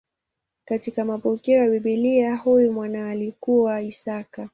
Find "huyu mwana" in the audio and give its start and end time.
2.35-3.09